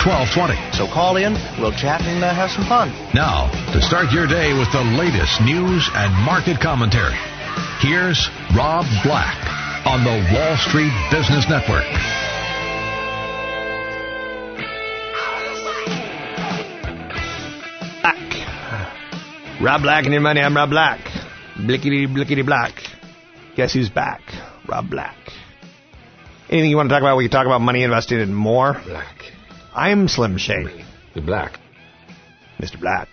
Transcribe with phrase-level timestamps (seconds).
[0.00, 0.56] 1220.
[0.72, 2.88] So call in, we'll chat and uh, have some fun.
[3.12, 7.20] Now, to start your day with the latest news and market commentary,
[7.84, 9.36] here's Rob Black
[9.84, 11.84] on the Wall Street Business Network.
[18.00, 19.60] Black.
[19.60, 21.00] Rob Black and your money, I'm Rob Black.
[21.56, 22.72] Blickety, blickety, black.
[23.54, 24.22] Guess who's back?
[24.66, 25.16] Rob Black.
[26.48, 28.80] Anything you want to talk about, we can talk about money invested and more.
[28.86, 29.32] Black.
[29.80, 30.84] I'm Slim Shady.
[31.14, 31.58] The black.
[32.58, 32.78] Mr.
[32.78, 33.08] Black.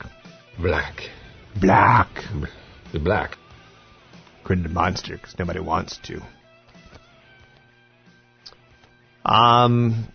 [0.60, 1.00] Black.
[1.62, 2.10] Black.
[2.92, 3.38] The black.
[4.44, 6.22] Created a monster because nobody wants to.
[9.24, 10.12] Um,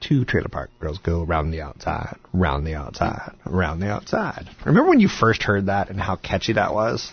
[0.00, 4.48] two trailer park girls go around the outside, around the outside, around the outside.
[4.66, 7.12] Remember when you first heard that and how catchy that was?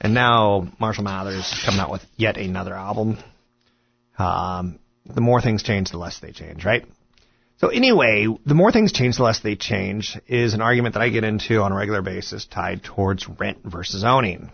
[0.00, 3.18] And now Marshall Mathers is coming out with yet another album.
[4.18, 6.86] Um, the more things change, the less they change, right?
[7.60, 11.10] So anyway, the more things change, the less they change is an argument that I
[11.10, 14.50] get into on a regular basis tied towards rent versus owning.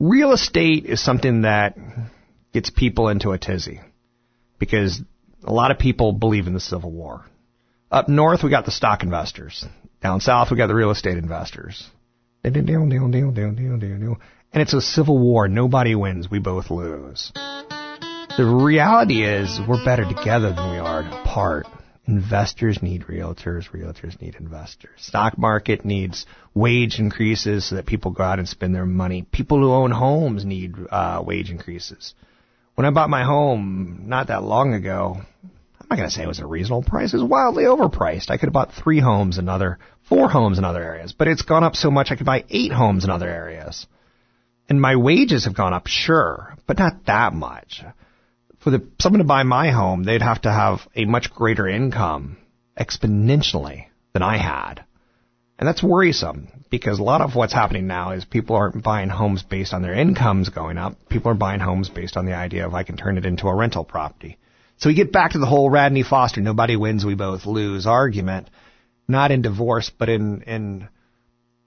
[0.00, 1.76] Real estate is something that
[2.52, 3.80] gets people into a tizzy
[4.58, 5.00] because
[5.44, 7.24] a lot of people believe in the Civil War.
[7.92, 9.64] Up north, we got the stock investors.
[10.02, 11.88] Down south, we got the real estate investors.
[14.52, 15.46] And it's a civil war.
[15.46, 16.28] Nobody wins.
[16.28, 17.30] We both lose.
[18.38, 21.66] The reality is we're better together than we are apart.
[22.06, 23.70] Investors need realtors.
[23.70, 24.92] Realtors need investors.
[24.96, 29.26] Stock market needs wage increases so that people go out and spend their money.
[29.30, 32.14] People who own homes need uh, wage increases.
[32.74, 36.28] When I bought my home not that long ago, I'm not going to say it
[36.28, 37.12] was a reasonable price.
[37.12, 38.30] It was wildly overpriced.
[38.30, 39.78] I could have bought three homes in other,
[40.08, 42.72] four homes in other areas, but it's gone up so much I could buy eight
[42.72, 43.86] homes in other areas.
[44.70, 47.82] And my wages have gone up, sure, but not that much
[48.62, 52.36] for the someone to buy my home, they'd have to have a much greater income
[52.78, 54.84] exponentially than I had.
[55.58, 59.42] And that's worrisome because a lot of what's happening now is people aren't buying homes
[59.42, 60.96] based on their incomes going up.
[61.08, 63.54] People are buying homes based on the idea of I can turn it into a
[63.54, 64.38] rental property.
[64.78, 68.48] So we get back to the whole Radney Foster, nobody wins, we both lose argument.
[69.06, 70.88] Not in divorce, but in, in,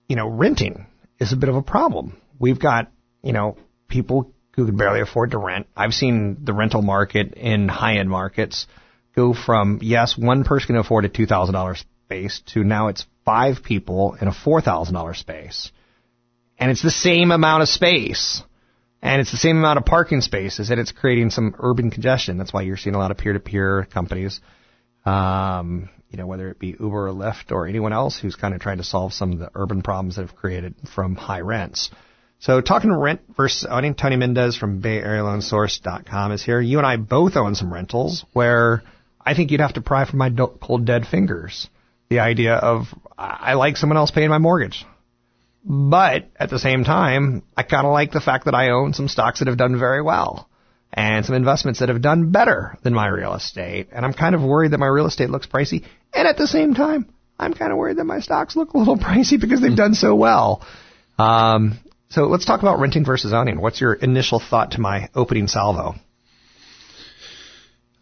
[0.09, 0.87] you know, renting
[1.19, 2.17] is a bit of a problem.
[2.39, 2.91] We've got,
[3.21, 3.57] you know,
[3.87, 5.67] people who can barely afford to rent.
[5.75, 8.67] I've seen the rental market in high end markets
[9.15, 14.15] go from, yes, one person can afford a $2,000 space to now it's five people
[14.19, 15.71] in a $4,000 space.
[16.57, 18.41] And it's the same amount of space.
[19.01, 22.37] And it's the same amount of parking spaces, and it's creating some urban congestion.
[22.37, 24.41] That's why you're seeing a lot of peer-to-peer companies,
[25.05, 28.61] um, you know, whether it be Uber or Lyft or anyone else who's kind of
[28.61, 31.91] trying to solve some of the urban problems that have created from high rents.
[32.39, 36.61] So talking rent versus owning, Tony Mendez from BayAreaLoanSource.com is here.
[36.61, 38.83] You and I both own some rentals where
[39.25, 40.29] I think you'd have to pry from my
[40.61, 41.67] cold dead fingers.
[42.09, 42.87] The idea of
[43.17, 44.85] I like someone else paying my mortgage.
[45.63, 49.07] But at the same time, I kind of like the fact that I own some
[49.07, 50.47] stocks that have done very well
[50.93, 53.89] and some investments that have done better than my real estate.
[53.91, 55.83] And I'm kind of worried that my real estate looks pricey.
[56.13, 57.09] And at the same time,
[57.39, 60.13] I'm kind of worried that my stocks look a little pricey because they've done so
[60.13, 60.65] well.
[61.17, 61.79] Um,
[62.09, 63.59] so let's talk about renting versus owning.
[63.59, 65.95] What's your initial thought to my opening salvo?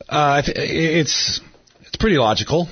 [0.07, 1.41] Uh, it's
[1.81, 2.67] it's pretty logical,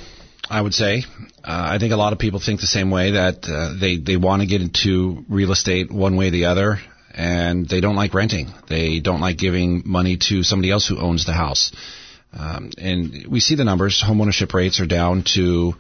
[0.49, 1.03] I would say.
[1.43, 4.17] Uh, I think a lot of people think the same way that uh, they they
[4.17, 6.79] want to get into real estate one way or the other,
[7.13, 8.53] and they don't like renting.
[8.67, 11.71] They don't like giving money to somebody else who owns the house.
[12.33, 14.01] Um, and we see the numbers.
[14.05, 15.73] Homeownership rates are down to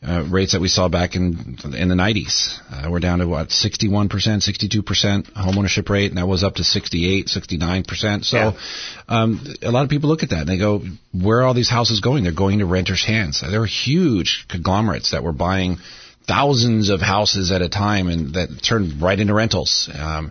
[0.00, 2.58] uh, rates that we saw back in in the 90s.
[2.70, 6.54] Uh, we're down to what 61 percent, 62 percent homeownership rate, and that was up
[6.56, 8.24] to 68, 69 percent.
[8.24, 8.52] So, yeah.
[9.08, 11.70] um, a lot of people look at that and they go, "Where are all these
[11.70, 12.22] houses going?
[12.22, 13.40] They're going to renters' hands.
[13.40, 15.78] There are huge conglomerates that were buying."
[16.26, 19.88] Thousands of houses at a time, and that turned right into rentals.
[19.98, 20.30] Um,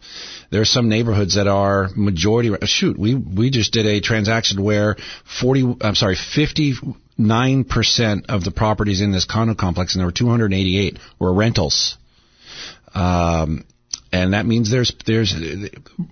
[0.52, 2.52] there are some neighborhoods that are majority.
[2.66, 4.96] Shoot, we we just did a transaction where
[5.42, 5.64] forty.
[5.82, 6.76] I'm sorry, fifty
[7.20, 11.98] 9% of the properties in this condo complex, and there were 288, were rentals.
[12.94, 13.66] Um,
[14.12, 15.36] and that means there's there's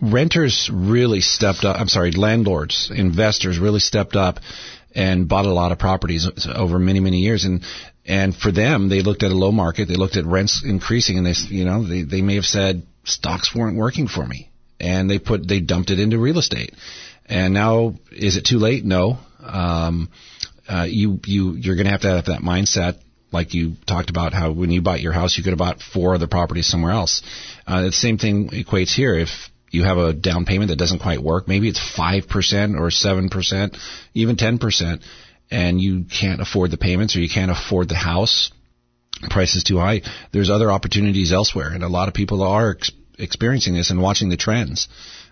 [0.02, 1.80] renters really stepped up.
[1.80, 4.40] I'm sorry, landlords, investors really stepped up
[4.94, 7.46] and bought a lot of properties over many many years.
[7.46, 7.64] And
[8.06, 9.88] and for them, they looked at a low market.
[9.88, 13.56] They looked at rents increasing, and they you know they they may have said stocks
[13.56, 14.50] weren't working for me,
[14.80, 16.74] and they put they dumped it into real estate.
[17.26, 18.86] And now is it too late?
[18.86, 19.18] No.
[19.42, 20.10] Um,
[20.68, 23.00] uh, you you you're going to have to have that mindset
[23.32, 26.16] like you talked about how when you bought your house you could have bought four
[26.16, 27.22] other properties somewhere else.
[27.68, 29.16] Uh, the same thing equates here.
[29.16, 29.30] If
[29.72, 33.30] you have a down payment that doesn't quite work, maybe it's five percent or seven
[33.30, 33.78] percent,
[34.14, 35.02] even ten percent,
[35.52, 38.52] and you can't afford the payments or you can't afford the house,
[39.30, 40.02] price is too high.
[40.32, 44.30] There's other opportunities elsewhere, and a lot of people are ex- experiencing this and watching
[44.30, 44.88] the trends.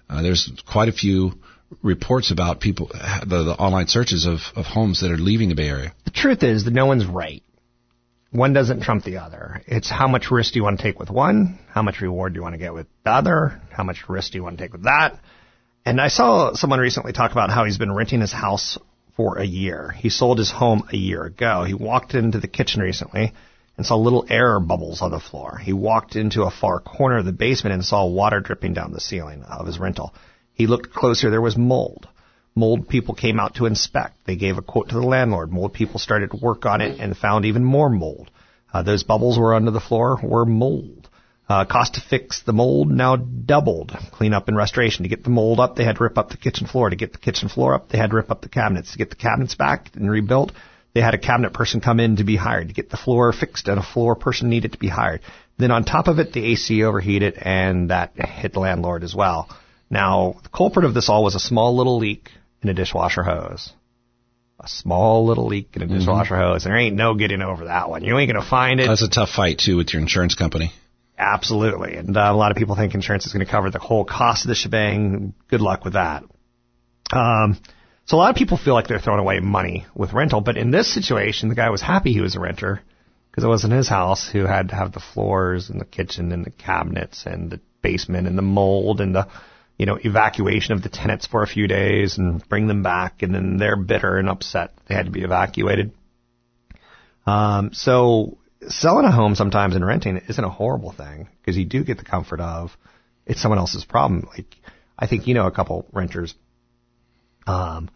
[0.09, 1.33] Uh, there's quite a few
[1.81, 5.69] reports about people the, the online searches of, of homes that are leaving the Bay
[5.69, 5.93] Area.
[6.05, 7.43] The truth is that no one's right.
[8.31, 9.61] One doesn't trump the other.
[9.67, 11.59] It's how much risk do you want to take with one?
[11.69, 13.61] How much reward do you want to get with the other?
[13.69, 15.19] How much risk do you want to take with that?
[15.85, 18.77] And I saw someone recently talk about how he's been renting his house
[19.15, 19.91] for a year.
[19.91, 21.63] He sold his home a year ago.
[21.63, 23.33] He walked into the kitchen recently
[23.77, 25.57] and saw little air bubbles on the floor.
[25.57, 28.99] He walked into a far corner of the basement and saw water dripping down the
[28.99, 30.13] ceiling of his rental.
[30.53, 31.29] He looked closer.
[31.29, 32.07] There was mold.
[32.55, 34.25] Mold people came out to inspect.
[34.25, 35.51] They gave a quote to the landlord.
[35.51, 38.29] Mold people started to work on it and found even more mold.
[38.71, 41.09] Uh, those bubbles were under the floor were mold.
[41.49, 43.91] Uh, cost to fix the mold now doubled.
[44.11, 45.03] Clean up and restoration.
[45.03, 46.89] To get the mold up, they had to rip up the kitchen floor.
[46.89, 48.93] To get the kitchen floor up, they had to rip up the cabinets.
[48.93, 50.51] To get the cabinets back and rebuilt,
[50.93, 52.69] they had a cabinet person come in to be hired.
[52.69, 55.21] To get the floor fixed, and a floor person needed to be hired.
[55.57, 59.49] Then on top of it, the AC overheated, and that hit the landlord as well.
[59.93, 62.31] Now, the culprit of this all was a small little leak
[62.63, 63.71] in a dishwasher hose.
[64.59, 66.63] A small little leak in a dishwasher hose.
[66.63, 68.03] There ain't no getting over that one.
[68.03, 68.87] You ain't gonna find it.
[68.87, 70.71] That's a tough fight too with your insurance company.
[71.15, 71.95] Absolutely.
[71.95, 74.45] And uh, a lot of people think insurance is going to cover the whole cost
[74.45, 75.35] of the shebang.
[75.47, 76.23] Good luck with that.
[77.11, 77.59] Um,
[78.05, 80.71] so a lot of people feel like they're throwing away money with rental, but in
[80.71, 82.81] this situation, the guy was happy he was a renter
[83.29, 86.43] because it wasn't his house who had to have the floors and the kitchen and
[86.43, 89.27] the cabinets and the basement and the mold and the
[89.77, 93.33] you know evacuation of the tenants for a few days and bring them back and
[93.33, 95.91] then they're bitter and upset they had to be evacuated.
[97.25, 98.37] Um, so
[98.67, 102.05] selling a home sometimes and renting isn't a horrible thing because you do get the
[102.05, 102.75] comfort of
[103.25, 104.27] it's someone else's problem.
[104.35, 104.55] Like
[104.97, 106.35] I think you know a couple renters
[107.47, 107.89] um,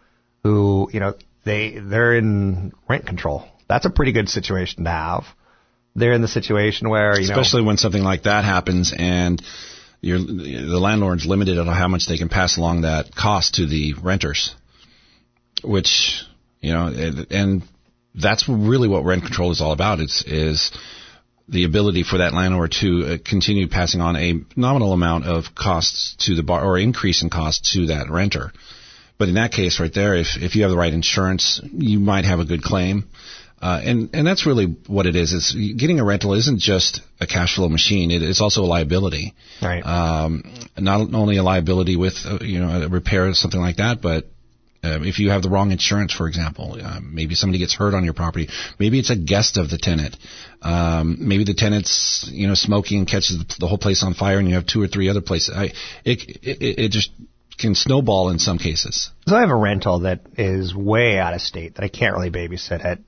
[0.44, 1.15] who you know
[1.45, 3.45] they they're in rent control.
[3.68, 5.25] That's a pretty good situation to have.
[5.95, 9.41] They're in the situation where you know Especially when something like that happens and
[10.02, 13.94] you're, the landlord's limited on how much they can pass along that cost to the
[14.02, 14.54] renters,
[15.64, 16.24] which
[16.62, 17.62] you know, and- and
[18.16, 20.00] that's really what rent control is all about.
[20.00, 20.72] It's is
[21.50, 26.16] the ability for that landlord to uh, continue passing on a nominal amount of costs
[26.25, 28.51] to the bar or increase in costs to that renter.
[29.18, 32.25] But in that case, right there, if if you have the right insurance, you might
[32.25, 33.08] have a good claim.
[33.60, 35.34] Uh, and and that's really what it is.
[35.34, 38.12] Is getting a rental isn't just a cash flow machine.
[38.12, 39.34] It, it's also a liability.
[39.62, 39.84] Right.
[39.84, 40.44] Um,
[40.78, 44.26] not only a liability with uh, you know a repair or something like that, but
[44.84, 48.04] uh, if you have the wrong insurance, for example, uh, maybe somebody gets hurt on
[48.06, 48.48] your property.
[48.80, 50.16] Maybe it's a guest of the tenant.
[50.62, 54.38] Um, maybe the tenant's you know smoking and catches the, the whole place on fire,
[54.38, 55.56] and you have two or three other places.
[55.56, 55.74] I,
[56.06, 57.10] it, it it just
[57.58, 59.10] can snowball in some cases.
[59.28, 62.30] So I have a rental that is way out of state that I can't really
[62.30, 63.00] babysit it.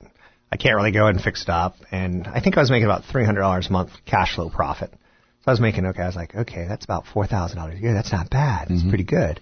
[0.52, 1.76] I can't really go and fix it up.
[1.90, 4.90] And I think I was making about $300 a month cash flow profit.
[4.92, 7.94] So I was making, okay, I was like, okay, that's about $4,000 a year.
[7.94, 8.70] That's not bad.
[8.70, 8.88] It's mm-hmm.
[8.88, 9.40] pretty good.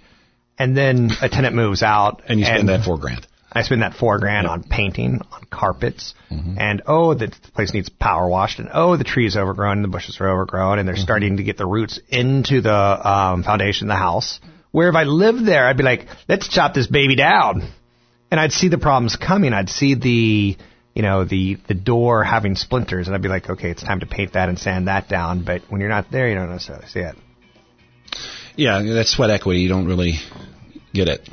[0.59, 2.23] And then a tenant moves out.
[2.29, 3.27] And you spend that four grand.
[3.51, 6.59] I spend that four grand on painting, on carpets, mm-hmm.
[6.59, 9.89] and oh, the place needs power washed, and oh, the tree is overgrown, and the
[9.89, 11.03] bushes are overgrown, and they're mm-hmm.
[11.03, 14.39] starting to get the roots into the um, foundation of the house.
[14.71, 17.73] Where if I lived there, I'd be like, let's chop this baby down,
[18.31, 19.55] and I'd see the problems coming.
[19.55, 20.59] I'd see the,
[20.99, 24.07] you know, the the door having splinters, and I'd be like, okay, it's time to
[24.07, 25.45] paint that and sand that down.
[25.45, 27.15] But when you're not there, you don't necessarily see it.
[28.57, 29.61] Yeah, that's sweat equity.
[29.61, 30.15] You don't really
[30.93, 31.29] get it.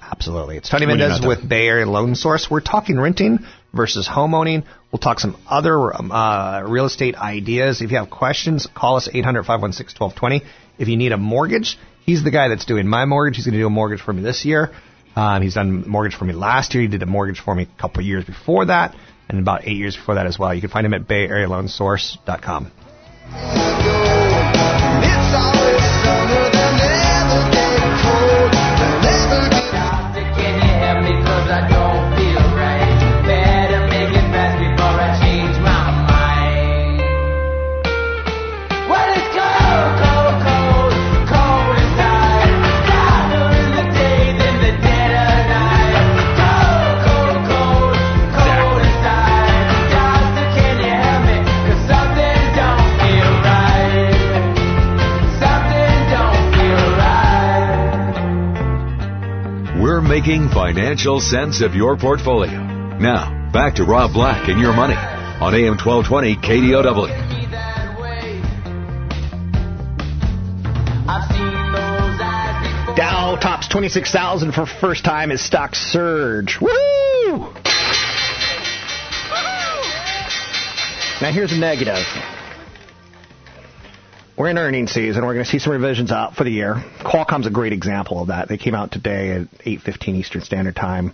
[0.00, 0.56] Absolutely.
[0.56, 2.46] It's Tony Mendez with Bay Area Loan Source.
[2.48, 3.40] We're talking renting
[3.74, 4.64] versus homeowning.
[4.92, 7.82] We'll talk some other um, uh, real estate ideas.
[7.82, 10.46] If you have questions, call us 800-516-1220.
[10.78, 13.34] If you need a mortgage, he's the guy that's doing my mortgage.
[13.36, 14.70] He's going to do a mortgage for me this year.
[15.16, 16.82] Um, he's done mortgage for me last year.
[16.82, 18.94] He did a mortgage for me a couple years before that,
[19.28, 20.54] and about eight years before that as well.
[20.54, 24.07] You can find him at bayarealoansource.com.
[60.28, 62.52] making financial sense of your portfolio.
[62.98, 67.08] Now, back to Rob Black and your money on AM 1220 KDOW.
[72.94, 76.58] Dow tops 26,000 for first time as stocks surge.
[76.60, 76.68] Woo!
[81.22, 82.04] Now here's a negative.
[84.38, 85.26] We're in earnings season.
[85.26, 86.74] We're going to see some revisions out for the year.
[87.00, 88.46] Qualcomm's a great example of that.
[88.48, 91.12] They came out today at 8:15 Eastern Standard Time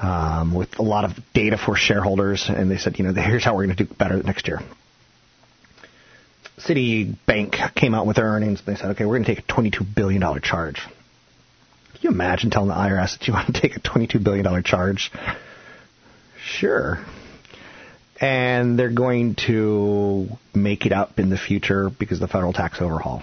[0.00, 3.56] um, with a lot of data for shareholders, and they said, you know, here's how
[3.56, 4.60] we're going to do better next year.
[6.58, 8.62] Citibank came out with their earnings.
[8.64, 10.76] And they said, okay, we're going to take a $22 billion charge.
[11.94, 15.10] Can you imagine telling the IRS that you want to take a $22 billion charge?
[16.40, 17.04] Sure.
[18.22, 22.80] And they're going to make it up in the future because of the federal tax
[22.80, 23.22] overhaul.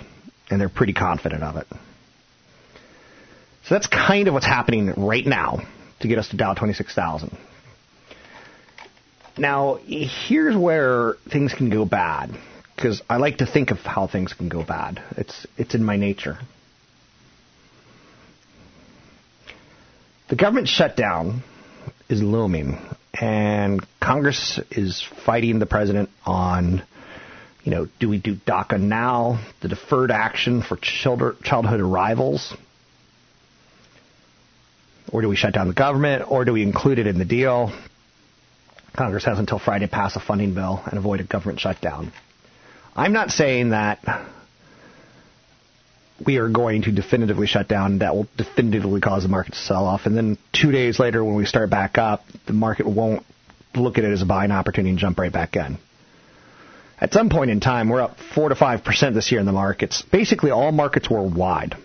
[0.51, 1.67] And they're pretty confident of it.
[3.65, 5.61] So that's kind of what's happening right now
[6.01, 7.37] to get us to Dow 26,000.
[9.37, 12.31] Now, here's where things can go bad
[12.75, 15.01] because I like to think of how things can go bad.
[15.17, 16.37] It's it's in my nature.
[20.29, 21.43] The government shutdown
[22.09, 22.77] is looming,
[23.19, 26.83] and Congress is fighting the president on,
[27.63, 32.55] you know, do we do DACA now, the deferred action for childhood arrivals,
[35.11, 37.73] or do we shut down the government, or do we include it in the deal?
[38.95, 42.11] Congress has until Friday to pass a funding bill and avoid a government shutdown.
[42.95, 43.99] I'm not saying that
[46.25, 47.99] we are going to definitively shut down.
[47.99, 50.05] That will definitively cause the market to sell off.
[50.05, 53.25] And then two days later, when we start back up, the market won't
[53.75, 55.77] look at it as a buying opportunity and jump right back in.
[57.01, 60.01] At some point in time, we're up 4 to 5% this year in the markets.
[60.01, 61.75] Basically, all markets worldwide.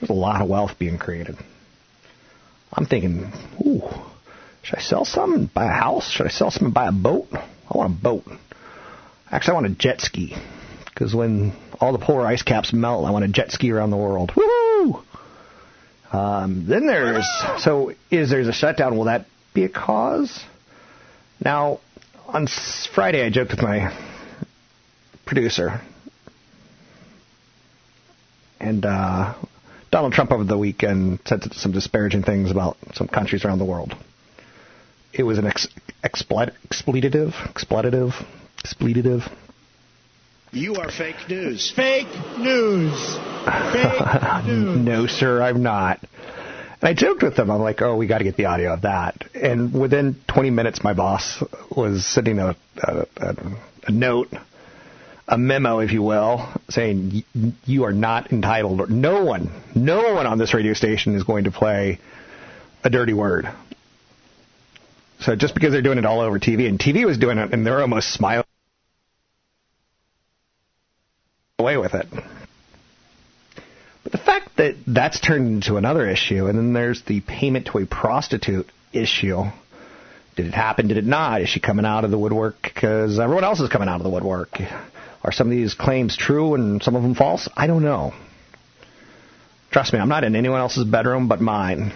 [0.00, 1.36] There's a lot of wealth being created.
[2.72, 3.32] I'm thinking,
[3.64, 3.88] ooh,
[4.62, 6.10] should I sell some and buy a house?
[6.10, 7.28] Should I sell some and buy a boat?
[7.32, 8.24] I want a boat.
[9.30, 10.36] Actually, I want a jet ski.
[10.84, 11.52] Because when
[11.84, 14.32] all the polar ice caps melt, I want to jet ski around the world.
[14.34, 15.02] Woo!
[16.10, 17.26] Um, then there's
[17.58, 18.96] so is there's a shutdown?
[18.96, 20.42] Will that be a cause?
[21.44, 21.80] Now,
[22.26, 22.46] on
[22.94, 23.94] Friday, I joked with my
[25.26, 25.82] producer,
[28.58, 29.34] and uh,
[29.90, 33.94] Donald Trump over the weekend said some disparaging things about some countries around the world.
[35.12, 35.68] It was an ex-
[36.02, 38.14] explet- expletive, expletive,
[38.58, 39.28] expletive.
[40.54, 41.72] You are fake news.
[41.74, 42.06] Fake
[42.38, 43.16] news.
[43.72, 44.78] Fake news.
[44.78, 45.98] no, sir, I'm not.
[46.80, 47.50] And I joked with them.
[47.50, 49.24] I'm like, oh, we got to get the audio of that.
[49.34, 51.42] And within 20 minutes, my boss
[51.74, 53.36] was sending a, a, a,
[53.88, 54.28] a note,
[55.26, 58.80] a memo, if you will, saying "Y- you are not entitled.
[58.80, 61.98] Or no one, no one on this radio station is going to play
[62.84, 63.48] a dirty word.
[65.20, 67.66] So just because they're doing it all over TV, and TV was doing it, and
[67.66, 68.43] they're almost smiling
[71.60, 72.06] away with it.
[74.02, 77.78] But the fact that that's turned into another issue, and then there's the payment to
[77.78, 79.44] a prostitute issue.
[80.34, 80.88] Did it happen?
[80.88, 81.42] Did it not?
[81.42, 84.10] Is she coming out of the woodwork because everyone else is coming out of the
[84.10, 84.58] woodwork?
[85.22, 87.48] Are some of these claims true and some of them false?
[87.56, 88.12] I don't know.
[89.70, 91.92] Trust me, I'm not in anyone else's bedroom but mine.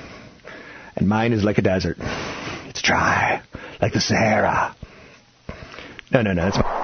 [0.94, 1.96] And mine is like a desert.
[2.68, 3.42] It's dry,
[3.82, 4.76] like the Sahara.
[6.12, 6.77] No, no, no.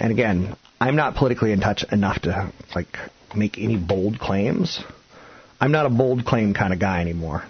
[0.00, 2.96] And again, I'm not politically in touch enough to like
[3.34, 4.82] make any bold claims.
[5.60, 7.44] I'm not a bold claim kind of guy anymore.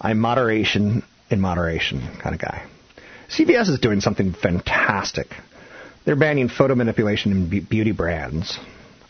[0.00, 2.66] I'm moderation in moderation kind of guy.
[3.28, 5.28] CVS is doing something fantastic.
[6.04, 8.58] They're banning photo manipulation in beauty brands.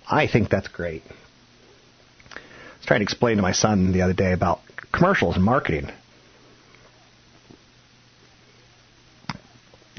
[0.06, 1.02] I think that's great.
[1.06, 2.38] I
[2.78, 4.60] was trying to explain to my son the other day about
[4.92, 5.90] commercials and marketing.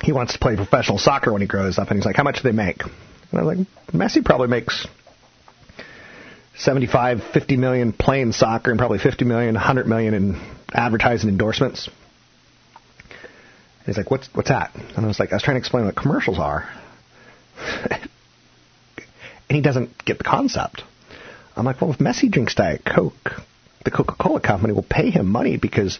[0.04, 2.38] He wants to play professional soccer when he grows up, and he's like, "How much
[2.38, 2.92] do they make?" And
[3.34, 4.88] I was like, "Messi probably makes
[6.58, 10.42] 75, 50 million playing soccer, and probably 50 million, 100 million in
[10.74, 11.90] advertising endorsements."
[13.10, 15.86] And he's like, "What's what's that?" And I was like, "I was trying to explain
[15.86, 16.68] what commercials are."
[19.52, 20.84] and he doesn't get the concept.
[21.56, 23.42] I'm like, well, if Messi drinks Diet Coke,
[23.84, 26.00] the Coca-Cola company will pay him money because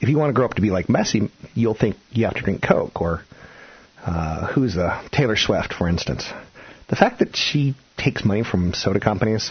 [0.00, 2.42] if you want to grow up to be like Messi, you'll think you have to
[2.42, 3.22] drink Coke or
[4.04, 6.28] uh, who's uh, Taylor Swift, for instance.
[6.88, 9.50] The fact that she takes money from soda companies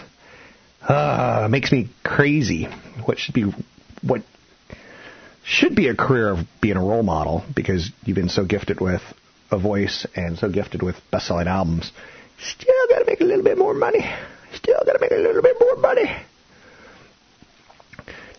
[0.82, 2.65] uh, makes me crazy.
[3.06, 3.51] What should be
[4.01, 4.24] what
[5.44, 9.01] should be a career of being a role model because you've been so gifted with
[9.51, 11.91] a voice and so gifted with best-selling albums.
[12.39, 14.08] Still got to make a little bit more money.
[14.53, 16.06] Still got to make a little bit more money.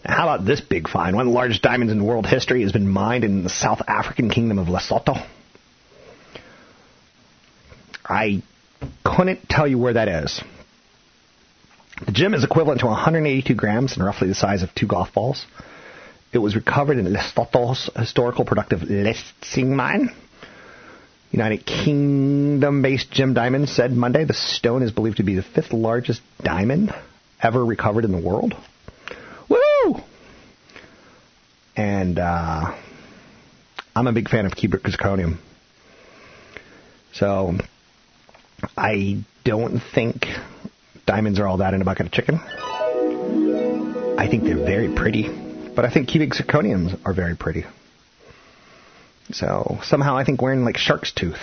[0.04, 1.16] Now, how about this big find?
[1.16, 4.30] One of the largest diamonds in world history has been mined in the South African
[4.30, 5.26] kingdom of Lesotho.
[8.10, 8.42] I
[9.04, 10.42] couldn't tell you where that is.
[12.04, 15.46] The gem is equivalent to 182 grams and roughly the size of two golf balls.
[16.32, 20.10] It was recovered in Lesotho's historical productive Letseng mine.
[21.30, 25.72] United Kingdom based Gem Diamond said Monday the stone is believed to be the fifth
[25.72, 26.92] largest diamond
[27.40, 28.54] ever recovered in the world.
[29.48, 30.00] Woo!
[31.76, 32.76] And uh,
[33.94, 35.38] I'm a big fan of cubic zirconium.
[37.12, 37.54] So
[38.76, 40.26] I don't think
[41.06, 42.40] diamonds are all that in a bucket of chicken.
[44.18, 45.28] I think they're very pretty,
[45.74, 47.64] but I think cubic zirconiums are very pretty.
[49.32, 51.40] So somehow I think wearing like shark's tooth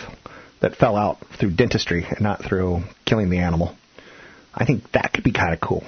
[0.62, 3.76] that fell out through dentistry and not through killing the animal.
[4.54, 5.84] I think that could be kind of cool.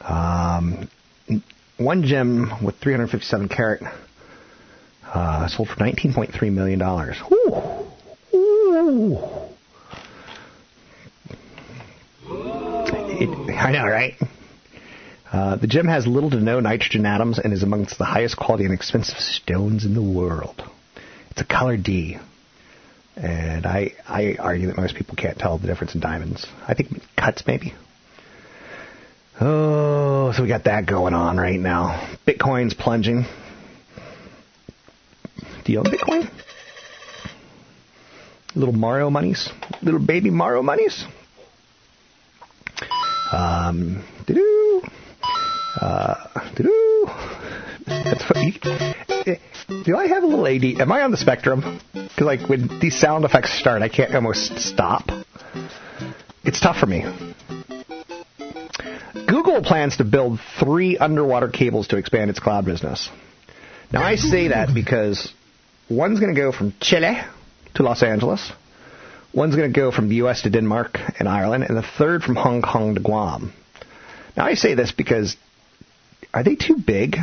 [0.00, 0.88] Um,
[1.76, 3.82] one gem with 357 carat
[5.04, 7.16] uh, sold for 19.3 million dollars.
[7.30, 7.86] Ooh,
[13.14, 14.14] It, I know, right?
[15.32, 18.64] Uh, the gem has little to no nitrogen atoms and is amongst the highest quality
[18.64, 20.62] and expensive stones in the world.
[21.30, 22.18] It's a color D.
[23.16, 26.46] And I, I argue that most people can't tell the difference in diamonds.
[26.66, 27.74] I think cuts maybe.
[29.40, 32.16] Oh, so we got that going on right now.
[32.26, 33.24] Bitcoin's plunging.
[35.64, 36.30] Do you own Bitcoin?
[38.54, 39.50] Little Mario monies?
[39.82, 41.04] Little baby Mario monies?
[43.32, 44.82] Um, doo
[45.80, 47.06] uh, doo
[47.86, 48.22] That's
[49.26, 50.80] you, do I have a little AD?
[50.80, 51.80] Am I on the spectrum?
[51.92, 55.08] Because like when these sound effects start, I can't almost stop.
[56.44, 57.04] It's tough for me.
[59.26, 63.08] Google plans to build three underwater cables to expand its cloud business.
[63.92, 65.32] Now I say that because
[65.88, 67.18] one's going to go from Chile
[67.74, 68.52] to Los Angeles,
[69.32, 70.42] one's going to go from the U.S.
[70.42, 73.52] to Denmark and Ireland, and the third from Hong Kong to Guam.
[74.36, 75.36] Now I say this because
[76.32, 77.16] are they too big?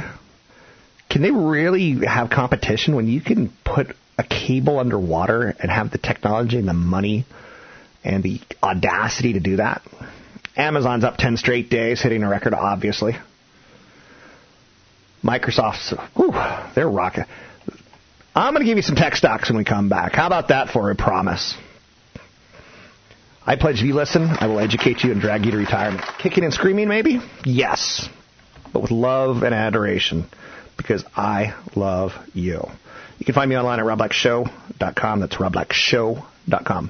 [1.10, 5.98] Can they really have competition when you can put a cable underwater and have the
[5.98, 7.26] technology and the money
[8.04, 9.82] and the audacity to do that?
[10.56, 13.16] Amazon's up 10 straight days, hitting a record, obviously.
[15.24, 16.34] Microsoft's, whew,
[16.76, 17.26] they're rocking.
[18.36, 20.14] I'm going to give you some tech stocks when we come back.
[20.14, 21.56] How about that for a promise?
[23.46, 26.04] I pledge you listen, I will educate you and drag you to retirement.
[26.20, 27.20] Kicking and screaming, maybe?
[27.46, 28.08] Yes.
[28.72, 30.26] But with love and adoration,
[30.78, 32.64] because I love you.
[33.18, 35.20] You can find me online at robblackshow.com.
[35.20, 36.90] That's robblackshow.com.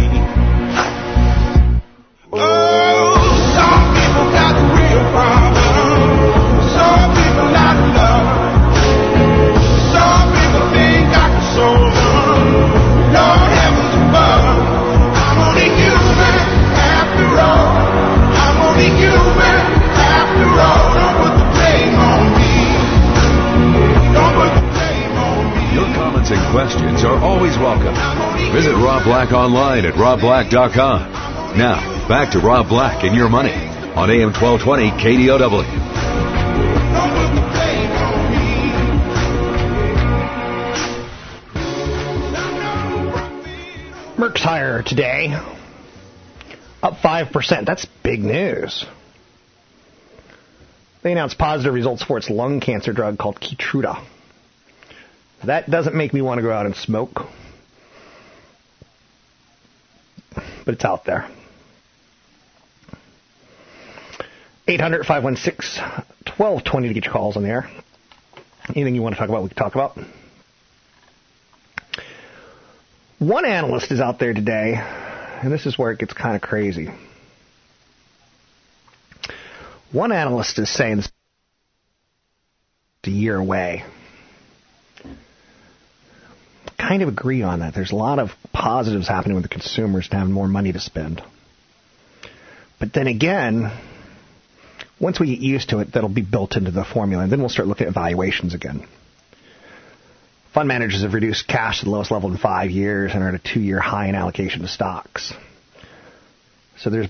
[26.31, 27.93] And questions are always welcome.
[28.53, 31.11] Visit Rob Black online at robblack.com.
[31.57, 35.65] Now, back to Rob Black and your money on AM 1220 KDOW.
[44.15, 45.33] Merck's higher today,
[46.81, 47.65] up 5%.
[47.65, 48.85] That's big news.
[51.01, 54.01] They announced positive results for its lung cancer drug called Keytruda.
[55.45, 57.21] That doesn't make me want to go out and smoke,
[60.65, 61.27] but it's out there.
[64.67, 65.83] 800 516
[66.37, 67.69] 1220 to get your calls on the air.
[68.69, 69.97] Anything you want to talk about, we can talk about.
[73.17, 76.89] One analyst is out there today, and this is where it gets kind of crazy.
[79.91, 81.11] One analyst is saying it's
[83.05, 83.83] a year away.
[86.81, 87.75] Kind of agree on that.
[87.75, 91.21] There's a lot of positives happening with the consumers to having more money to spend.
[92.79, 93.71] But then again,
[94.99, 97.49] once we get used to it, that'll be built into the formula, and then we'll
[97.49, 98.87] start looking at valuations again.
[100.55, 103.35] Fund managers have reduced cash to the lowest level in five years and are at
[103.35, 105.33] a two-year high in allocation to stocks.
[106.77, 107.07] So there's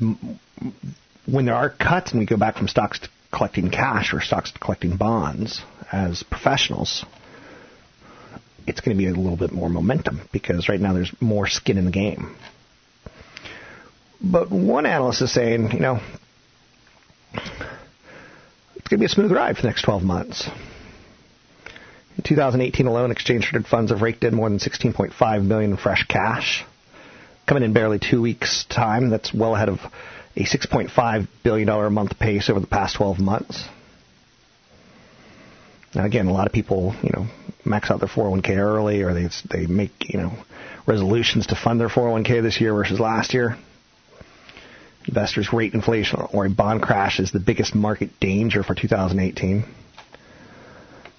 [1.26, 4.52] when there are cuts and we go back from stocks to collecting cash or stocks
[4.52, 7.06] to collecting bonds as professionals,
[8.68, 11.78] it's going to be a little bit more momentum because right now there's more skin
[11.78, 12.36] in the game.
[14.22, 16.00] But one analyst is saying, you know,
[17.34, 20.48] it's going to be a smooth ride for the next 12 months.
[22.18, 26.06] In 2018 alone, exchange traded funds have raked in more than 16.5 million in fresh
[26.08, 26.64] cash,
[27.48, 29.10] coming in barely two weeks' time.
[29.10, 29.80] That's well ahead of
[30.36, 33.64] a 6.5 billion dollar a month pace over the past 12 months.
[35.94, 37.28] Now, again, a lot of people, you know,
[37.66, 40.34] max out their 401k early, or they they make you know
[40.86, 43.58] resolutions to fund their 401k this year versus last year.
[45.08, 49.66] Investors rate inflation or a bond crash is the biggest market danger for 2018.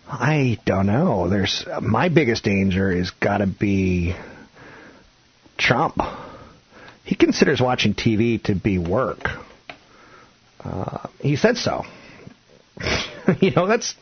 [0.09, 1.29] I don't know.
[1.29, 4.15] There's my biggest danger is got to be
[5.59, 5.97] Trump.
[7.05, 9.29] He considers watching TV to be work.
[10.63, 11.85] Uh, he said so.
[13.41, 13.95] you know that's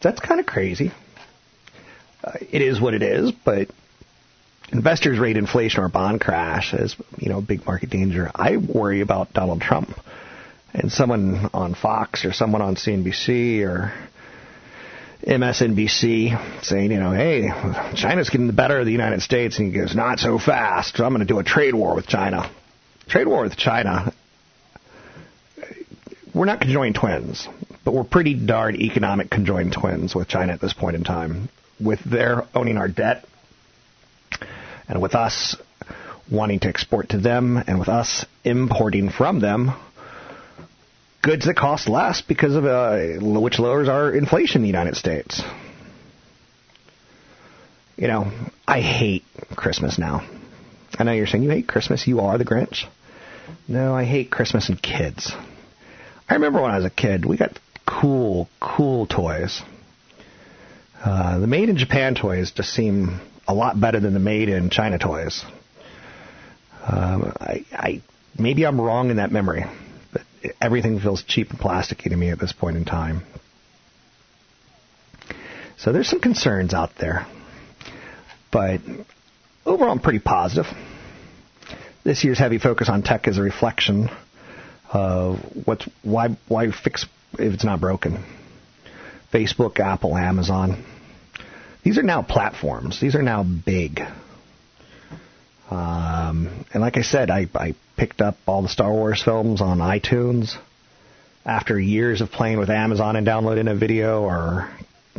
[0.00, 0.92] that's kind of crazy.
[2.22, 3.68] Uh, it is what it is, but
[4.70, 8.30] investors rate inflation or bond crash as you know big market danger.
[8.34, 9.90] I worry about Donald Trump
[10.74, 13.92] and someone on Fox or someone on CNBC or
[15.22, 17.48] MSNBC saying, you know, hey,
[17.94, 20.96] China's getting the better of the United States, and he goes, not so fast.
[20.96, 22.50] So I'm going to do a trade war with China.
[23.08, 24.12] Trade war with China.
[26.34, 27.48] We're not conjoined twins,
[27.88, 31.48] but we're pretty darn economic conjoined twins with China at this point in time.
[31.80, 33.24] With their owning our debt,
[34.86, 35.56] and with us
[36.30, 39.72] wanting to export to them, and with us importing from them
[41.22, 45.42] goods that cost less because of uh, which lowers our inflation in the United States.
[47.96, 48.30] You know,
[48.66, 49.24] I hate
[49.56, 50.28] Christmas now.
[50.98, 52.06] I know you're saying you hate Christmas.
[52.06, 52.84] You are the Grinch.
[53.66, 55.32] No, I hate Christmas and kids.
[56.28, 59.62] I remember when I was a kid, we got cool, cool toys.
[61.02, 64.68] Uh, the made in Japan toys just seem a lot better than the made in
[64.68, 65.44] China toys.
[66.84, 68.02] Um, I, I
[68.38, 69.64] maybe I'm wrong in that memory
[70.12, 70.22] but
[70.60, 73.22] everything feels cheap and plasticky to me at this point in time.
[75.76, 77.26] So there's some concerns out there.
[78.50, 78.80] But
[79.64, 80.66] overall, I'm pretty positive.
[82.04, 84.08] This year's heavy focus on tech is a reflection
[84.90, 88.24] of what's why why fix if it's not broken.
[89.32, 90.84] Facebook, Apple, Amazon.
[91.82, 93.00] These are now platforms.
[93.00, 94.00] These are now big.
[95.70, 99.78] Um, and like I said, I, I picked up all the Star Wars films on
[99.78, 100.56] iTunes
[101.44, 104.70] after years of playing with Amazon and downloading a video or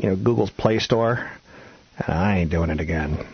[0.02, 1.30] you know Google's Play Store.
[1.98, 3.26] And I ain't doing it again.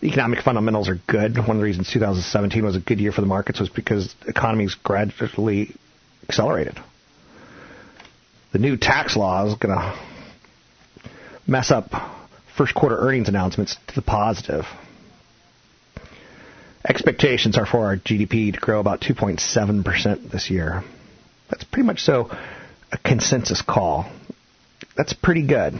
[0.00, 1.36] The economic fundamentals are good.
[1.38, 4.74] One of the reasons 2017 was a good year for the markets was because economies
[4.74, 5.74] gradually
[6.28, 6.78] accelerated.
[8.52, 9.98] The new tax law is going to
[11.46, 11.90] mess up
[12.56, 14.64] first quarter earnings announcements to the positive.
[16.86, 20.84] Expectations are for our GDP to grow about 2.7% this year.
[21.50, 22.30] That's pretty much so
[22.92, 24.10] a consensus call.
[24.96, 25.74] That's pretty good.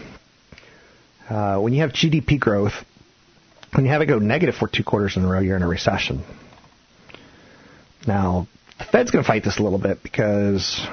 [1.28, 2.72] Uh, when you have GDP growth,
[3.74, 5.68] when you have it go negative for two quarters in a row, you're in a
[5.68, 6.24] recession.
[8.06, 8.46] Now,
[8.78, 10.86] the Fed's going to fight this a little bit because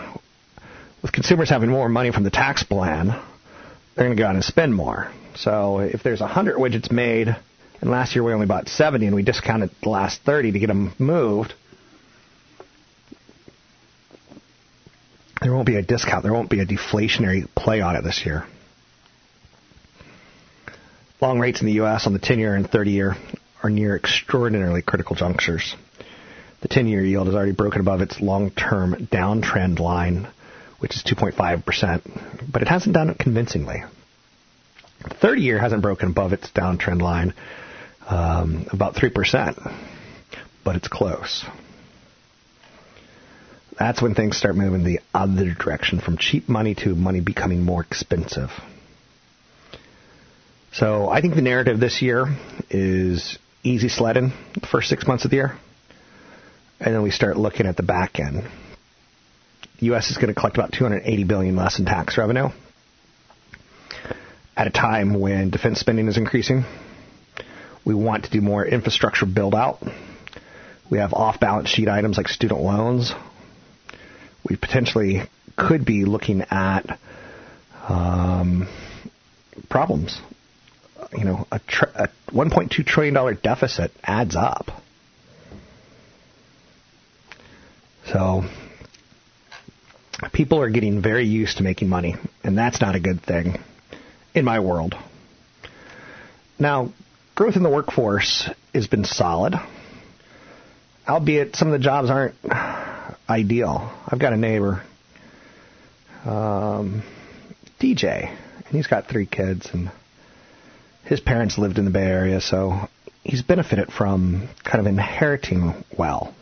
[1.01, 3.07] with consumers having more money from the tax plan,
[3.95, 5.11] they're going to go out and spend more.
[5.35, 7.35] So if there's 100 widgets made,
[7.81, 10.67] and last year we only bought 70 and we discounted the last 30 to get
[10.67, 11.53] them moved,
[15.41, 16.23] there won't be a discount.
[16.23, 18.45] There won't be a deflationary play on it this year.
[21.19, 22.07] Long rates in the U.S.
[22.07, 23.15] on the 10 year and 30 year
[23.63, 25.75] are near extraordinarily critical junctures.
[26.61, 30.27] The 10 year yield has already broken above its long term downtrend line,
[30.79, 33.83] which is 2.5%, but it hasn't done it convincingly.
[35.03, 37.33] The 30 year hasn't broken above its downtrend line,
[38.07, 39.73] um, about 3%,
[40.63, 41.43] but it's close.
[43.79, 47.81] That's when things start moving the other direction from cheap money to money becoming more
[47.81, 48.51] expensive.
[50.73, 52.27] So I think the narrative this year
[52.69, 55.57] is easy sledding the first six months of the year.
[56.81, 58.43] And then we start looking at the back end.
[59.79, 60.09] The U.S.
[60.11, 62.49] is going to collect about 280 billion less in tax revenue
[64.57, 66.65] at a time when defense spending is increasing.
[67.85, 69.81] We want to do more infrastructure build out.
[70.89, 73.13] We have off balance sheet items like student loans.
[74.47, 75.21] We potentially
[75.55, 76.99] could be looking at
[77.87, 78.67] um,
[79.69, 80.19] problems
[81.13, 84.81] you know, a, tr- a 1.2 trillion dollar deficit adds up.
[88.11, 88.43] So
[90.33, 93.57] people are getting very used to making money, and that's not a good thing
[94.33, 94.95] in my world.
[96.59, 96.91] Now,
[97.35, 99.55] growth in the workforce has been solid,
[101.07, 102.35] albeit some of the jobs aren't
[103.29, 103.91] ideal.
[104.07, 104.83] I've got a neighbor,
[106.25, 107.03] um,
[107.79, 109.89] DJ, and he's got three kids, and
[111.05, 112.89] his parents lived in the Bay Area, so
[113.23, 116.35] he's benefited from kind of inheriting well.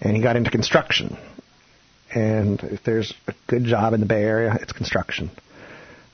[0.00, 1.16] And he got into construction.
[2.12, 5.30] And if there's a good job in the Bay Area, it's construction.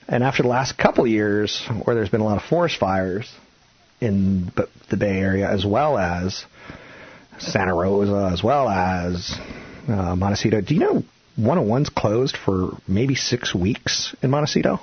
[0.09, 3.33] And after the last couple years, where there's been a lot of forest fires
[4.01, 4.53] in
[4.91, 6.45] the Bay Area, as well as
[7.39, 9.35] Santa Rosa, as well as
[9.89, 11.05] uh, Montecito, do you know
[11.39, 14.81] 101's closed for maybe six weeks in Montecito?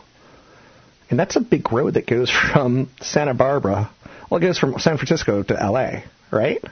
[1.09, 3.89] And that's a big road that goes from Santa Barbara,
[4.29, 6.63] well, it goes from San Francisco to LA, right?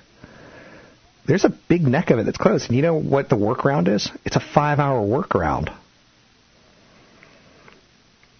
[1.25, 2.67] There's a big neck of it that's closed.
[2.67, 4.09] And you know what the workaround is?
[4.25, 5.75] It's a five hour workaround.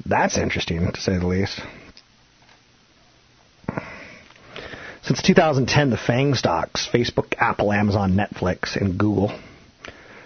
[0.06, 1.62] That's interesting, to say the least.
[5.04, 9.38] Since 2010, the FANG stocks, Facebook, Apple, Amazon, Netflix, and Google,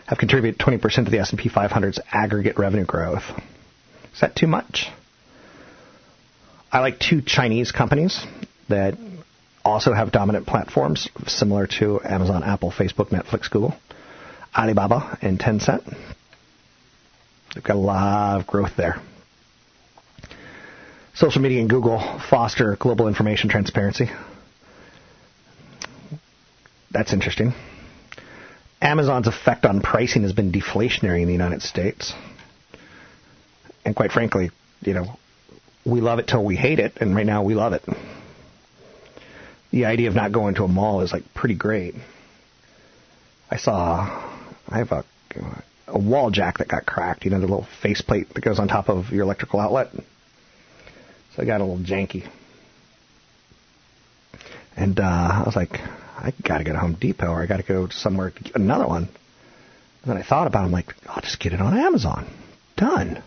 [0.05, 3.23] have contributed 20% of the S&P 500's aggregate revenue growth.
[4.13, 4.87] Is that too much?
[6.71, 8.25] I like two Chinese companies
[8.69, 8.97] that
[9.65, 13.75] also have dominant platforms similar to Amazon, Apple, Facebook, Netflix, Google,
[14.55, 15.83] Alibaba, and Tencent.
[17.53, 19.01] They've got a lot of growth there.
[21.15, 21.99] Social media and Google
[22.29, 24.09] foster global information transparency.
[26.91, 27.53] That's interesting.
[28.81, 32.13] Amazon's effect on pricing has been deflationary in the United States.
[33.83, 34.51] And quite frankly,
[34.81, 35.17] you know,
[35.85, 37.83] we love it till we hate it, and right now we love it.
[39.75, 41.95] The idea of not going to a mall is like pretty great.
[43.51, 44.05] I saw,
[44.69, 45.03] I have a,
[45.87, 47.25] a wall jack that got cracked.
[47.25, 49.89] You know, the little faceplate that goes on top of your electrical outlet.
[49.91, 52.25] So I got a little janky.
[54.77, 57.57] And uh, I was like, I got to go to Home Depot or I got
[57.57, 59.03] to go somewhere to get another one.
[59.03, 60.67] And then I thought about it.
[60.67, 62.33] I'm like, I'll just get it on Amazon.
[62.77, 63.21] Done.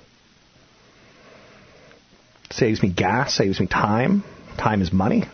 [2.48, 4.24] Saves me gas, saves me time.
[4.56, 5.24] Time is money.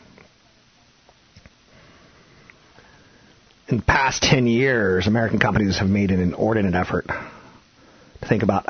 [3.74, 8.66] In the past 10 years, American companies have made an inordinate effort to think about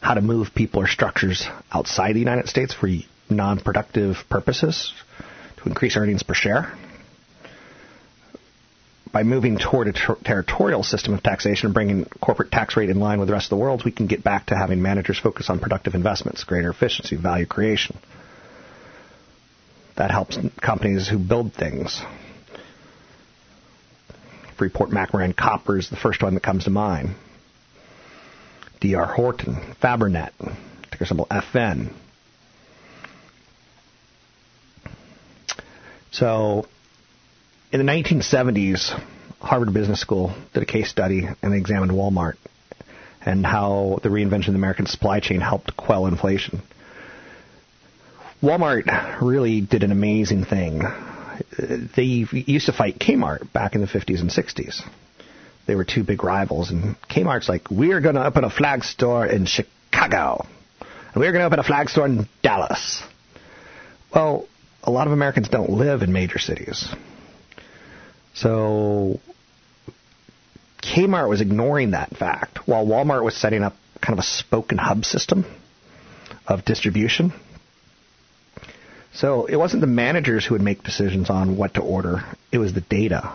[0.00, 2.88] how to move people or structures outside the United States for
[3.30, 4.92] non productive purposes
[5.58, 6.72] to increase earnings per share
[9.12, 12.98] by moving toward a ter- territorial system of taxation and bringing corporate tax rate in
[12.98, 15.48] line with the rest of the world, we can get back to having managers focus
[15.48, 17.96] on productive investments, greater efficiency, value creation.
[19.94, 22.02] That helps companies who build things.
[24.56, 27.14] Freeport McMoRan Copper is the first one that comes to mind.
[28.80, 29.06] D.R.
[29.06, 30.32] Horton, Fabrinet,
[30.90, 31.92] ticker symbol FN.
[36.10, 36.66] So
[37.72, 38.90] in the 1970s,
[39.40, 42.36] Harvard Business School did a case study and they examined Walmart
[43.24, 46.62] and how the reinvention of the American supply chain helped quell inflation.
[48.42, 50.82] Walmart really did an amazing thing.
[51.58, 54.82] They used to fight Kmart back in the 50s and 60s.
[55.66, 59.26] They were two big rivals, and Kmart's like, we're going to open a flag store
[59.26, 60.46] in Chicago.
[60.80, 63.02] and we're going to open a flag store in Dallas.
[64.14, 64.46] Well,
[64.82, 66.86] a lot of Americans don't live in major cities.
[68.34, 69.20] So
[70.82, 74.80] Kmart was ignoring that fact while Walmart was setting up kind of a spoke and
[74.80, 75.46] hub system
[76.46, 77.32] of distribution.
[79.14, 82.74] So it wasn't the managers who would make decisions on what to order, it was
[82.74, 83.32] the data.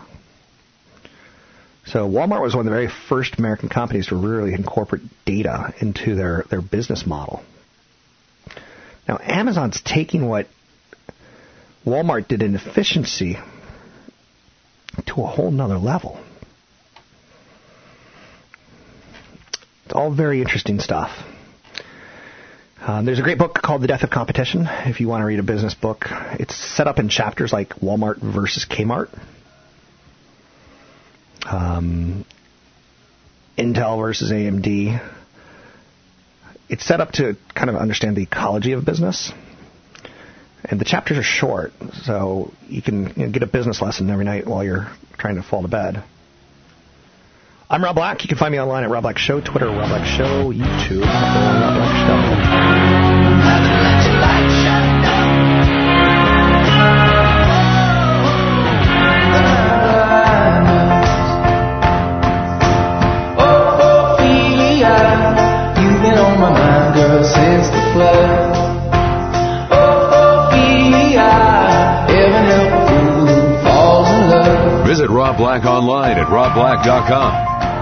[1.86, 6.14] So Walmart was one of the very first American companies to really incorporate data into
[6.14, 7.42] their, their business model.
[9.08, 10.46] Now Amazon's taking what
[11.86, 13.38] Walmart did in efficiency
[15.06, 16.20] to a whole nother level.
[19.86, 21.10] It's all very interesting stuff.
[22.82, 24.66] Um, there's a great book called The Death of Competition.
[24.66, 26.06] If you want to read a business book,
[26.38, 29.10] it's set up in chapters like Walmart versus Kmart,
[31.44, 32.24] um,
[33.58, 34.98] Intel versus AMD.
[36.70, 39.30] It's set up to kind of understand the ecology of business.
[40.64, 41.72] And the chapters are short,
[42.04, 45.42] so you can you know, get a business lesson every night while you're trying to
[45.42, 46.02] fall to bed.
[47.72, 48.24] I'm Rob Black.
[48.24, 51.76] You can find me online at Rob Black Show, Twitter, Rob Black Show, YouTube, Rob
[51.76, 52.50] Black Show.
[65.80, 68.56] You've been on my mind, girl, since the flood.
[69.70, 71.30] Oh, Ophelia,
[72.08, 74.86] heaven help a fool who falls in love.
[74.88, 77.59] Visit Rob Black online at robblack.com.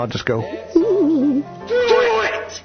[0.00, 0.40] I'll just go.
[0.40, 1.44] Do
[2.24, 2.62] it!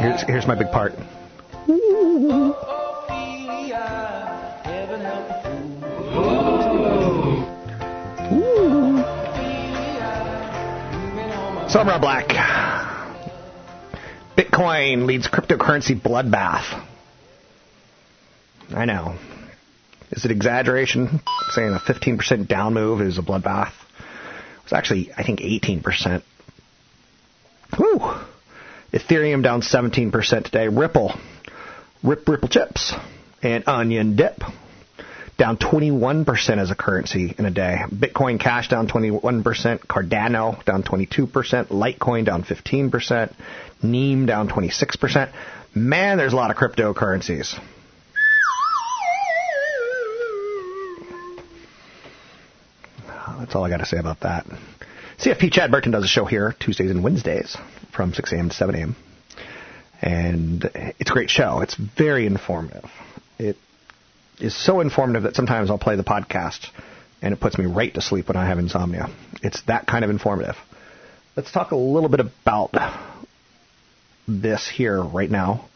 [0.00, 0.94] Here's, here's my big part.
[11.68, 12.26] So I'm Black.
[14.36, 16.84] Bitcoin leads cryptocurrency bloodbath.
[18.74, 19.14] I know.
[20.10, 21.20] Is it exaggeration
[21.50, 23.72] saying a 15% down move is a bloodbath?
[23.98, 26.22] It was actually, I think, 18%.
[27.76, 28.14] Whew.
[28.92, 30.68] Ethereum down 17% today.
[30.68, 31.14] Ripple,
[32.02, 32.92] Rip Ripple chips,
[33.42, 34.42] and Onion Dip
[35.40, 37.78] down 21% as a currency in a day.
[37.88, 39.32] Bitcoin Cash down 21%,
[39.86, 43.32] Cardano down 22%, Litecoin down 15%,
[43.82, 45.32] Neem down 26%.
[45.74, 47.58] Man, there's a lot of cryptocurrencies.
[53.50, 54.46] That's all I got to say about that.
[55.18, 57.56] CFP Chad Burton does a show here Tuesdays and Wednesdays
[57.92, 58.50] from 6 a.m.
[58.50, 58.94] to 7 a.m.
[60.00, 61.60] And it's a great show.
[61.60, 62.88] It's very informative.
[63.40, 63.56] It
[64.38, 66.68] is so informative that sometimes I'll play the podcast
[67.22, 69.08] and it puts me right to sleep when I have insomnia.
[69.42, 70.54] It's that kind of informative.
[71.34, 72.70] Let's talk a little bit about
[74.28, 75.68] this here right now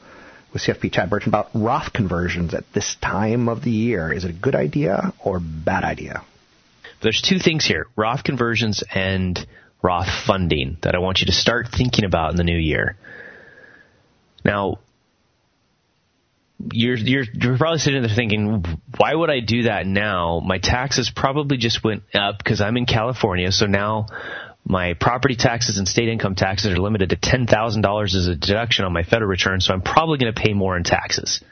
[0.52, 4.12] with CFP Chad Burton about Roth conversions at this time of the year.
[4.12, 6.22] Is it a good idea or bad idea?
[7.04, 9.38] There's two things here Roth conversions and
[9.82, 12.96] Roth funding that I want you to start thinking about in the new year.
[14.44, 14.78] Now,
[16.72, 18.64] you're, you're, you're probably sitting there thinking,
[18.96, 20.40] why would I do that now?
[20.44, 24.06] My taxes probably just went up because I'm in California, so now
[24.64, 28.92] my property taxes and state income taxes are limited to $10,000 as a deduction on
[28.94, 31.42] my federal return, so I'm probably going to pay more in taxes.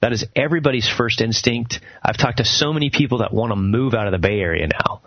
[0.00, 1.80] That is everybody's first instinct.
[2.02, 4.66] I've talked to so many people that want to move out of the Bay Area
[4.66, 5.02] now.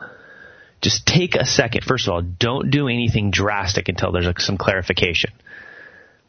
[0.82, 1.84] Just take a second.
[1.84, 5.32] First of all, don't do anything drastic until there's some clarification.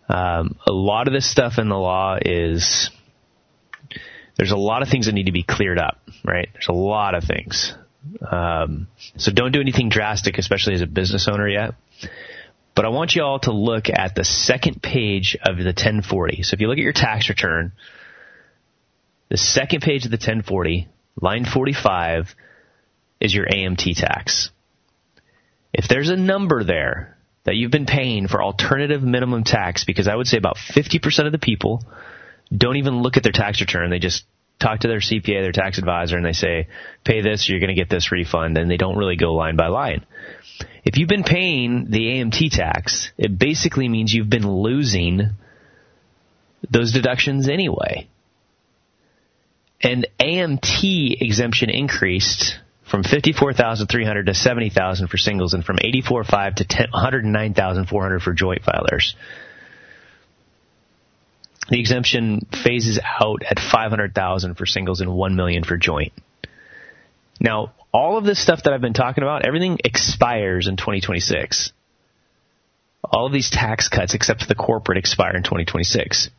[0.08, 2.90] Um, a lot of this stuff in the law is
[4.36, 6.48] there's a lot of things that need to be cleared up, right?
[6.52, 7.74] There's a lot of things.
[8.30, 11.74] Um, so don't do anything drastic, especially as a business owner yet.
[12.74, 16.42] But I want you all to look at the second page of the 1040.
[16.42, 17.72] So if you look at your tax return,
[19.34, 20.86] the second page of the 1040,
[21.20, 22.36] line 45,
[23.20, 24.50] is your AMT tax.
[25.72, 30.14] If there's a number there that you've been paying for alternative minimum tax, because I
[30.14, 31.82] would say about 50% of the people
[32.56, 33.90] don't even look at their tax return.
[33.90, 34.24] They just
[34.60, 36.68] talk to their CPA, their tax advisor, and they say,
[37.04, 39.66] pay this, you're going to get this refund, and they don't really go line by
[39.66, 40.06] line.
[40.84, 45.30] If you've been paying the AMT tax, it basically means you've been losing
[46.70, 48.08] those deductions anyway.
[49.84, 52.56] And AMT exemption increased
[52.90, 59.12] from 54,300 to 70,000 for singles and from 84.5 to 109,400 for joint filers.
[61.68, 66.12] The exemption phases out at 500,000 for singles and 1 million for joint.
[67.40, 71.72] Now, all of this stuff that I've been talking about, everything expires in 2026.
[73.04, 76.30] All of these tax cuts except for the corporate expire in 2026.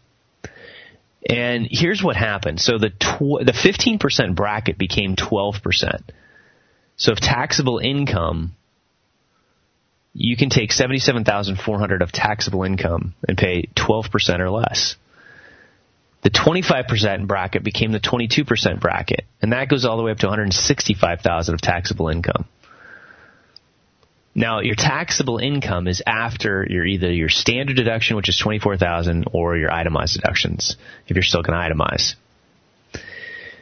[1.28, 2.60] And here's what happened.
[2.60, 6.02] So the tw- the 15% bracket became 12%.
[6.98, 8.56] So if taxable income
[10.18, 14.96] you can take 77,400 of taxable income and pay 12% or less.
[16.22, 20.28] The 25% bracket became the 22% bracket, and that goes all the way up to
[20.28, 22.46] 165,000 of taxable income.
[24.38, 29.56] Now, your taxable income is after your either your standard deduction, which is 24,000, or
[29.56, 30.76] your itemized deductions,
[31.08, 32.16] if you're still going to itemize.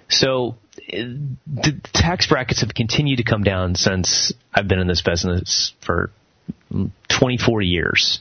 [0.10, 0.56] So,
[0.88, 6.10] the tax brackets have continued to come down since I've been in this business for
[7.08, 8.20] 24 years.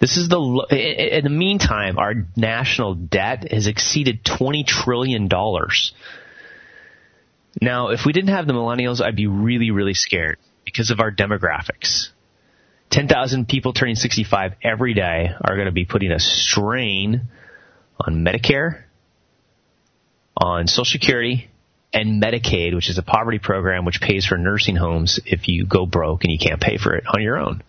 [0.00, 5.92] This is the in the meantime, our national debt has exceeded 20 trillion dollars.
[7.60, 10.38] Now, if we didn't have the millennials, I'd be really, really scared
[10.72, 12.08] because of our demographics.
[12.90, 17.22] 10,000 people turning 65 every day are going to be putting a strain
[17.98, 18.82] on Medicare,
[20.36, 21.48] on Social Security,
[21.92, 25.86] and Medicaid, which is a poverty program which pays for nursing homes if you go
[25.86, 27.62] broke and you can't pay for it on your own.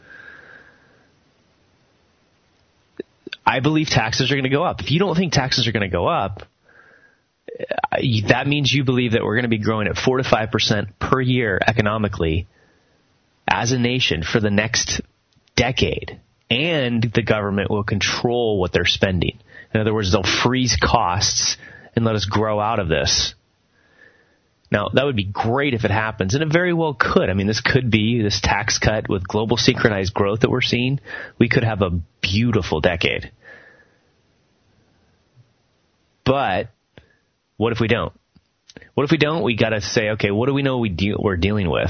[3.45, 4.81] I believe taxes are going to go up.
[4.81, 6.43] If you don't think taxes are going to go up,
[7.59, 7.97] uh,
[8.27, 11.19] that means you believe that we're going to be growing at 4 to 5% per
[11.19, 12.47] year economically
[13.49, 15.01] as a nation for the next
[15.55, 16.19] decade.
[16.49, 19.39] And the government will control what they're spending.
[19.73, 21.57] In other words, they'll freeze costs
[21.95, 23.35] and let us grow out of this.
[24.71, 27.29] Now, that would be great if it happens, and it very well could.
[27.29, 30.99] I mean, this could be this tax cut with global synchronized growth that we're seeing.
[31.39, 33.31] We could have a beautiful decade.
[36.23, 36.69] But
[37.57, 38.13] what if we don't?
[38.93, 39.43] What if we don't?
[39.43, 41.89] We got to say, okay, what do we know we de- we're dealing with?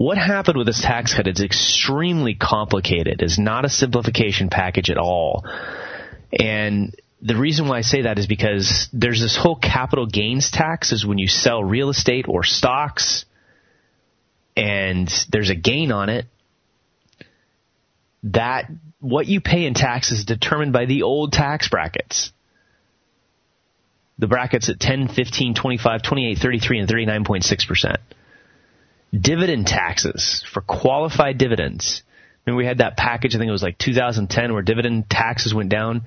[0.00, 3.20] What happened with this tax cut is extremely complicated.
[3.20, 5.44] It's not a simplification package at all.
[6.32, 10.92] And the reason why I say that is because there's this whole capital gains tax
[10.92, 13.26] is when you sell real estate or stocks
[14.56, 16.24] and there's a gain on it.
[18.22, 18.70] That
[19.00, 22.32] what you pay in taxes is determined by the old tax brackets
[24.18, 27.96] the brackets at 10, 15, 25, 28, 33, and 39.6%.
[29.18, 32.02] Dividend taxes for qualified dividends.
[32.46, 35.68] Remember we had that package, I think it was like 2010, where dividend taxes went
[35.68, 36.02] down.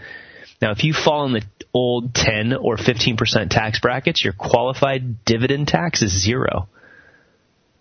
[0.61, 1.43] Now, if you fall in the
[1.73, 6.69] old 10 or 15% tax brackets, your qualified dividend tax is zero.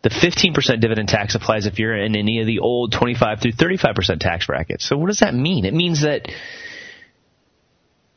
[0.02, 4.18] The 15% dividend tax applies if you're in any of the old 25 through 35%
[4.18, 4.88] tax brackets.
[4.88, 5.64] So what does that mean?
[5.64, 6.28] It means that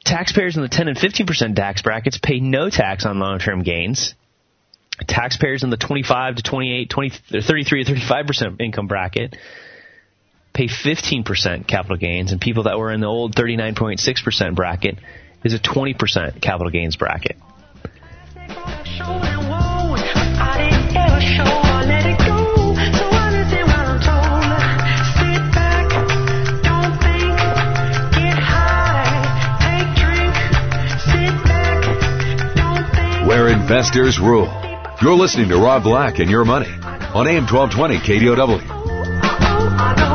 [0.04, 4.16] taxpayers in the 10 and 15% tax brackets pay no tax on long-term gains.
[5.08, 7.10] Taxpayers in the 25 to 28, 20,
[7.42, 9.36] 33 to 35% income bracket
[10.56, 14.98] pay 15% capital gains, and people that were in the old 39.6% bracket
[15.44, 17.38] is a 20% capital gains bracket.
[33.28, 34.65] where investors rule.
[35.02, 36.72] You're listening to Rob Black and Your Money
[37.14, 40.15] on AM 1220 KDOW.